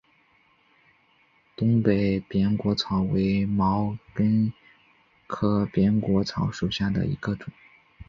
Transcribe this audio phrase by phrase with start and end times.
[1.55, 4.51] 东北扁果草为毛茛
[5.27, 7.53] 科扁果草属下的一个种。